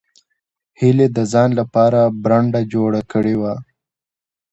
هیلې 0.79 1.07
د 1.17 1.19
ځان 1.31 1.49
لپاره 1.59 1.99
برنډه 2.23 2.61
جوړه 2.73 3.01
کړې 3.11 3.35
وه 3.41 3.53